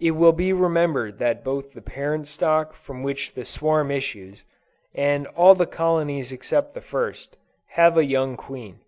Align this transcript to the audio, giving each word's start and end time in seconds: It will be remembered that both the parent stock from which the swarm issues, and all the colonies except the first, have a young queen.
It 0.00 0.12
will 0.12 0.32
be 0.32 0.54
remembered 0.54 1.18
that 1.18 1.44
both 1.44 1.72
the 1.74 1.82
parent 1.82 2.28
stock 2.28 2.72
from 2.72 3.02
which 3.02 3.34
the 3.34 3.44
swarm 3.44 3.90
issues, 3.90 4.42
and 4.94 5.26
all 5.26 5.54
the 5.54 5.66
colonies 5.66 6.32
except 6.32 6.72
the 6.72 6.80
first, 6.80 7.36
have 7.72 7.98
a 7.98 8.06
young 8.06 8.38
queen. 8.38 8.80